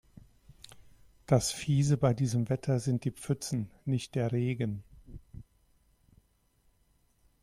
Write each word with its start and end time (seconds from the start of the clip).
Das 1.27 1.51
Fiese 1.51 1.95
bei 1.95 2.15
diesem 2.15 2.49
Wetter 2.49 2.79
sind 2.79 3.05
die 3.05 3.11
Pfützen, 3.11 3.69
nicht 3.85 4.15
der 4.15 4.31
Regen. 4.31 4.81